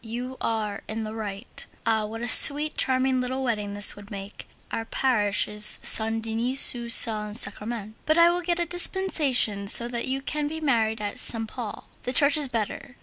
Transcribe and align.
You 0.03 0.35
are 0.41 0.81
in 0.87 1.03
the 1.03 1.13
right. 1.13 1.63
Ah! 1.85 2.07
what 2.07 2.23
a 2.23 2.27
sweet, 2.27 2.75
charming 2.75 3.21
little 3.21 3.43
wedding 3.43 3.73
this 3.75 3.95
will 3.95 4.07
make! 4.09 4.47
Our 4.71 4.83
parish 4.83 5.47
is 5.47 5.77
Saint 5.83 6.23
Denis 6.23 6.71
du 6.71 6.89
Saint 6.89 7.37
Sacrament, 7.37 7.93
but 8.07 8.17
I 8.17 8.31
will 8.31 8.41
get 8.41 8.57
a 8.57 8.65
dispensation 8.65 9.67
so 9.67 9.87
that 9.89 10.07
you 10.07 10.23
can 10.23 10.47
be 10.47 10.59
married 10.59 11.01
at 11.01 11.19
Saint 11.19 11.47
Paul. 11.49 11.87
The 12.01 12.13
church 12.13 12.35
is 12.35 12.47
better. 12.47 12.95